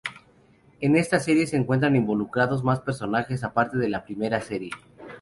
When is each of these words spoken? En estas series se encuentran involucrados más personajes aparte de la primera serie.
En 0.79 0.95
estas 0.95 1.25
series 1.25 1.51
se 1.51 1.57
encuentran 1.57 1.95
involucrados 1.95 2.63
más 2.63 2.79
personajes 2.79 3.43
aparte 3.43 3.77
de 3.77 3.87
la 3.89 4.03
primera 4.03 4.41
serie. 4.41 4.71